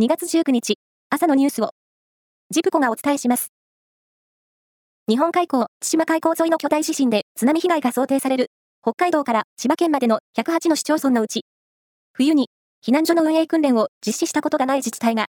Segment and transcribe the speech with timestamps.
[0.00, 0.74] 2月19日、
[1.08, 1.70] 朝のニュースを、
[2.50, 3.52] ジプコがお伝えします。
[5.08, 8.50] 日本海溝、千島海溝沿いの巨大地震で津波被害が想定される、
[8.82, 11.44] 北海道から千葉県までの108の市町村のうち、
[12.12, 12.48] 冬に
[12.84, 15.26] 避難所の運営訓練を実施したことがない自治体が、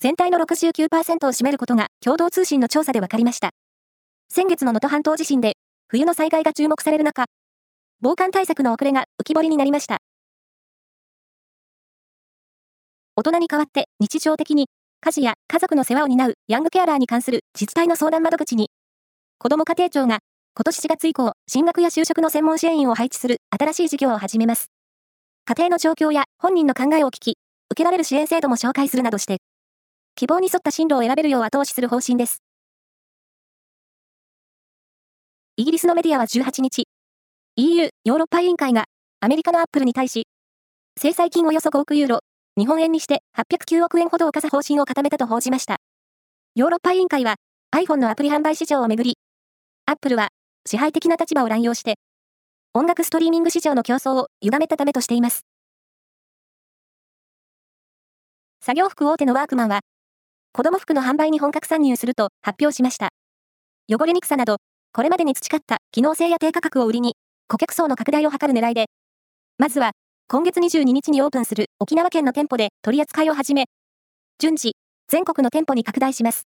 [0.00, 3.52] 全体の69%を占めることが共同通信の調査で分かりました。
[4.28, 5.54] 先月の能登半島地震で、
[5.88, 7.24] 冬の災害が注目される中、
[8.02, 10.02] 防寒対策の遅れが浮き彫りになりました。
[13.18, 14.68] 大人に代わって日常的に
[15.00, 18.70] 家事や家族の世話を担うヤングケアラーに関する自治体の相談窓口に、
[19.38, 20.20] 子ども家庭庁が
[20.54, 24.70] 今年4月以降、進学や就職の専門支援員を配置する新しい事業を始めます。
[25.46, 27.38] 家庭の状況や本人の考えを聞き、
[27.72, 29.38] 受けられる支援制度も紹介するなどして、
[30.14, 32.38] 希望に沿った進路を選べるよう後押しする方針です。
[35.56, 36.84] イギリスのメディアは18日、
[37.56, 38.84] EU、ヨーロッパ委員会が
[39.18, 40.28] アメリカのアップルに対し、
[40.96, 42.20] 制裁金およそ5億ユーロ、
[42.58, 45.76] 日本円にして809億円ほどを課す方針を固めたと報じました。
[46.56, 47.36] ヨーロッパ委員会は
[47.72, 49.16] iPhone のアプリ販売市場をめぐり、
[49.86, 50.30] Apple は
[50.66, 51.94] 支配的な立場を乱用して、
[52.74, 55.42] 音楽ストリーミング市場の競争を歪めたためとしています。
[58.60, 59.82] 作業服大手のワークマンは、
[60.52, 63.10] 子供服の販売に本格参入すると発表しました。
[63.88, 64.56] 汚れにくさなど、
[64.92, 67.14] これまでに培った機能性や低価格を売りに、
[67.46, 68.86] 顧客層の拡大を図る狙いで、
[69.58, 69.92] まずは
[70.30, 73.64] 今月22日にオープンする沖縄県の店舗で取り扱いを始め、
[74.38, 74.76] 順次、
[75.10, 76.42] 全国の店舗に拡大します。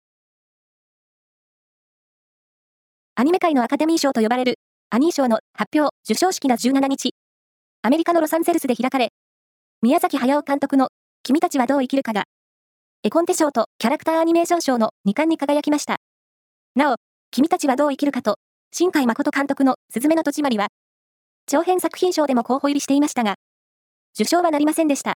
[3.16, 4.60] アニメ界のアカデミー賞と呼ばれる
[4.90, 7.10] アニー賞の発表、授賞式が17日、
[7.82, 9.08] アメリカのロサンゼルスで開かれ、
[9.82, 10.90] 宮崎駿監督の
[11.24, 12.22] 君たちはどう生きるかが、
[13.02, 15.96] 絵コンテ賞とキャラクターアニメーション賞の2冠に輝きました。
[16.76, 16.98] なお、
[17.32, 18.36] 君たちはどう生きるかと、
[18.70, 20.68] 新海誠監督のすずめの戸締まりは、
[21.48, 23.34] 長編作品賞でも候補入りしていましたが、
[24.14, 25.14] 受賞はなりませんでした。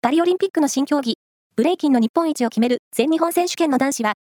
[0.00, 1.18] パリオリンピックの新競技、
[1.56, 4.14] ブレイキンの日本一を決める全日本選手権の男子は、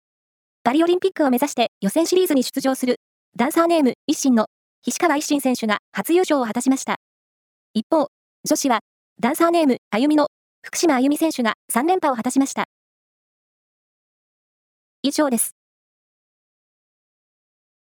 [0.63, 2.97] パリオリンピックを目指して予選シリーズに出場する
[3.37, 4.47] ダンサーネーム一心の
[4.83, 6.97] 菱川一心選手が初優勝を果たしました。
[7.75, 8.09] 一方、
[8.45, 8.81] 女子は
[9.21, 10.29] ダンサーネームあゆみの
[10.63, 12.65] 福島あゆみ選手が3連覇を果たしました。
[15.03, 15.60] 以上です。